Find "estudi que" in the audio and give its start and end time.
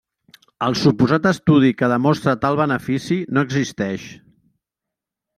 1.31-1.89